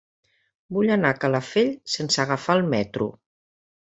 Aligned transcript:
Vull 0.77 0.87
anar 0.95 1.11
a 1.15 1.17
Calafell 1.25 1.69
sense 1.97 2.23
agafar 2.25 2.57
el 2.61 2.65
metro. 2.73 3.11